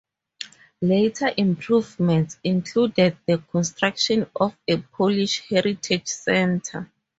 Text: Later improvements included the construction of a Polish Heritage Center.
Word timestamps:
Later 0.81 1.29
improvements 1.37 2.39
included 2.43 3.17
the 3.27 3.37
construction 3.37 4.25
of 4.35 4.57
a 4.67 4.77
Polish 4.77 5.47
Heritage 5.47 6.07
Center. 6.07 6.91